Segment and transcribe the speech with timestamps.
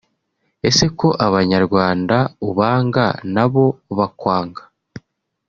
[0.67, 2.17] Ese ko abanyarwanda
[2.49, 3.65] ubanga nabo
[3.97, 4.61] bakwanga